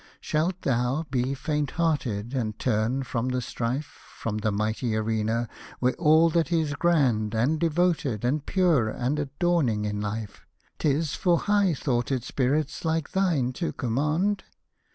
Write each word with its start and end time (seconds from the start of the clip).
Shalt 0.19 0.63
thou 0.63 1.05
be 1.11 1.35
faint 1.35 1.69
hearted 1.77 2.33
and 2.33 2.57
turn 2.57 3.03
from 3.03 3.29
the 3.29 3.39
strife, 3.39 3.85
From 3.85 4.39
the 4.39 4.51
mighty 4.51 4.95
arena, 4.95 5.47
where 5.77 5.93
all 5.93 6.31
that 6.31 6.51
is 6.51 6.73
grand. 6.73 7.35
And 7.35 7.59
devoted, 7.59 8.25
and 8.25 8.43
pure, 8.43 8.89
and 8.89 9.19
adorning 9.19 9.85
in 9.85 10.01
life, 10.01 10.43
'Tisfor 10.79 11.41
high 11.45 11.75
thoughted 11.75 12.23
spirits 12.23 12.83
like 12.83 13.11
thine 13.11 13.53
to 13.53 13.73
command? 13.73 14.43